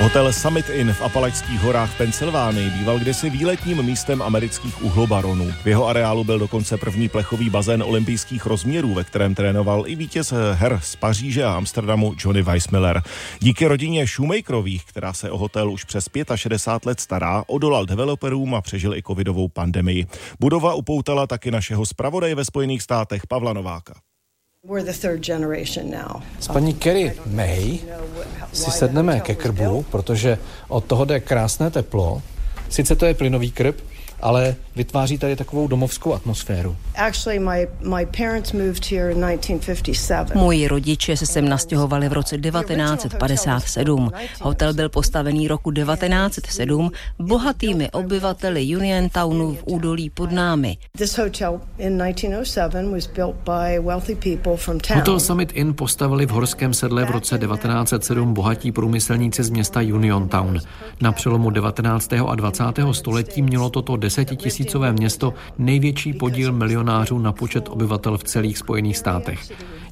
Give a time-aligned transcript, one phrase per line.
[0.00, 5.52] Hotel Summit Inn v Apalačských horách Pensylvánii býval kdysi výletním místem amerických uhlobaronů.
[5.62, 10.32] V jeho areálu byl dokonce první plechový bazén olympijských rozměrů, ve kterém trénoval i vítěz
[10.52, 13.02] her z Paříže a Amsterdamu Johnny Weissmiller.
[13.38, 18.60] Díky rodině Shoemakerových, která se o hotel už přes 65 let stará, odolal developerům a
[18.60, 20.06] přežil i covidovou pandemii.
[20.40, 23.94] Budova upoutala taky našeho zpravodaje ve Spojených státech Pavla Nováka.
[26.40, 27.80] S paní Kerry May
[28.52, 30.38] si sedneme ke krbu, protože
[30.68, 32.22] od toho jde krásné teplo.
[32.68, 33.80] Sice to je plynový krb,
[34.22, 36.76] ale vytváří tady takovou domovskou atmosféru.
[40.34, 44.10] Moji rodiče se sem nastěhovali v roce 1957.
[44.42, 50.76] Hotel byl postavený roku 1907 bohatými obyvateli Uniontownu v údolí pod námi.
[54.94, 60.58] Hotel Summit Inn postavili v Horském sedle v roce 1907 bohatí průmyslníci z města Uniontown.
[61.00, 62.12] Na přelomu 19.
[62.12, 62.64] a 20.
[62.92, 69.38] století mělo toto desetitisícové město největší podíl milionářů na počet obyvatel v celých Spojených státech.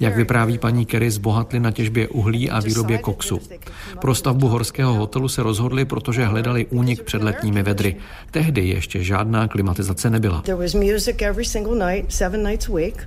[0.00, 3.40] Jak vypráví paní Kerry, zbohatli na těžbě uhlí a výrobě koksu.
[4.00, 7.96] Pro stavbu horského hotelu se rozhodli, protože hledali únik před letními vedry.
[8.30, 10.42] Tehdy ještě žádná klimatizace nebyla.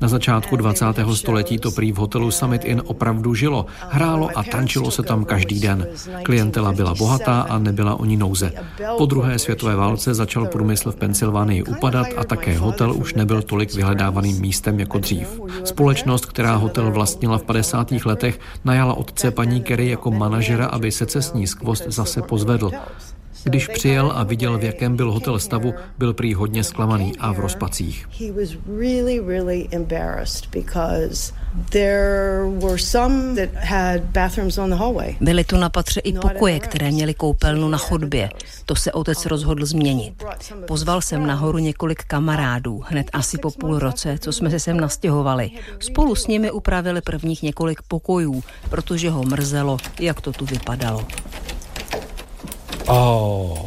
[0.00, 0.84] Na začátku 20.
[1.14, 3.66] století to prý v hotelu Summit Inn opravdu žilo.
[3.88, 5.86] Hrálo a tančilo se tam každý den.
[6.22, 8.52] Klientela byla bohatá a nebyla o ní nouze.
[8.98, 13.74] Po druhé světové válce začal průmysl v Pensylvánii upadat a také hotel už nebyl tolik
[13.74, 15.40] vyhledávaným místem jako dřív.
[15.64, 17.92] Společnost, která hotel vlastnila v 50.
[18.04, 22.70] letech, najala otce paní Kerry jako manažera, aby secesní skvost zase pozvedl.
[23.44, 27.38] Když přijel a viděl, v jakém byl hotel stavu, byl prý hodně zklamaný a v
[27.38, 28.08] rozpacích.
[35.20, 38.30] Byly tu na patře i pokoje, které měly koupelnu na chodbě.
[38.66, 40.24] To se otec rozhodl změnit.
[40.66, 45.50] Pozval jsem nahoru několik kamarádů, hned asi po půl roce, co jsme se sem nastěhovali.
[45.78, 51.06] Spolu s nimi upravili prvních několik pokojů, protože ho mrzelo, jak to tu vypadalo.
[52.88, 53.58] Oh,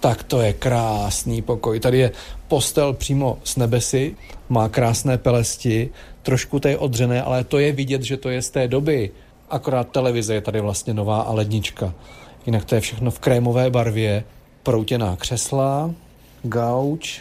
[0.00, 1.80] tak to je krásný pokoj.
[1.80, 2.10] Tady je
[2.48, 4.16] postel přímo z nebesy,
[4.48, 5.90] má krásné pelesti,
[6.22, 9.10] trošku to je odřené, ale to je vidět, že to je z té doby.
[9.50, 11.94] Akorát televize je tady vlastně nová a lednička.
[12.46, 14.24] Jinak to je všechno v krémové barvě,
[14.62, 15.90] proutěná křesla,
[16.42, 17.20] gauč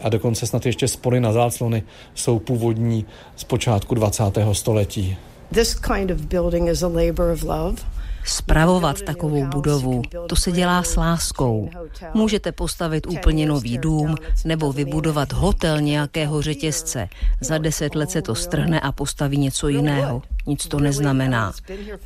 [0.00, 1.82] a dokonce snad ještě spory na záclony
[2.14, 3.04] jsou původní
[3.36, 4.24] z počátku 20.
[4.52, 5.16] století.
[5.54, 7.97] This kind of building is a labor of love.
[8.28, 11.70] Spravovat takovou budovu, to se dělá s láskou.
[12.14, 17.08] Můžete postavit úplně nový dům nebo vybudovat hotel nějakého řetězce.
[17.40, 20.22] Za deset let se to strhne a postaví něco jiného.
[20.46, 21.52] Nic to neznamená.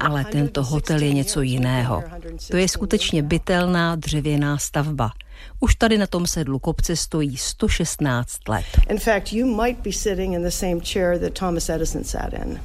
[0.01, 2.03] Ale tento hotel je něco jiného.
[2.51, 5.11] To je skutečně bytelná dřevěná stavba.
[5.61, 8.65] Už tady na tom sedlu kopce stojí 116 let.
[8.89, 12.61] In fact, you might be sitting in the same chair that Thomas Edison sat in.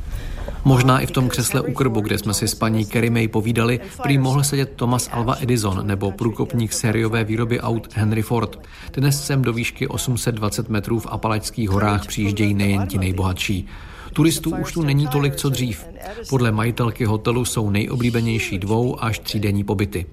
[0.68, 3.80] Možná i v tom křesle u krbu, kde jsme si s paní Kerry May povídali,
[4.04, 8.60] prý mohl sedět Thomas Alva Edison nebo průkopník sériové výroby aut Henry Ford.
[8.94, 13.68] Dnes sem do výšky 820 metrů v Apalačských horách přijíždějí nejen ti nejbohatší.
[14.14, 15.86] Turistů už tu není tolik, co dřív.
[16.30, 20.06] Podle majitelky hotelu jsou nejoblíbenější dvou až třídenní pobyty.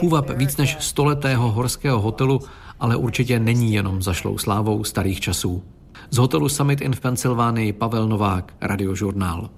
[0.00, 2.40] Půvab víc než stoletého horského hotelu
[2.80, 5.62] ale určitě není jenom zašlou slávou starých časů.
[6.10, 9.50] Z hotelu Summit in v Pensylvánii Pavel Novák, Radiožurnál.